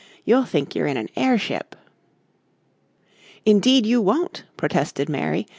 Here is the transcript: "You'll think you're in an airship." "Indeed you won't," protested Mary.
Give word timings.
"You'll 0.25 0.45
think 0.45 0.73
you're 0.73 0.87
in 0.87 0.97
an 0.97 1.09
airship." 1.15 1.75
"Indeed 3.45 3.85
you 3.85 4.01
won't," 4.01 4.45
protested 4.57 5.09
Mary. 5.09 5.47